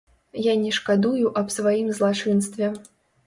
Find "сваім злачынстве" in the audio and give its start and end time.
1.57-2.73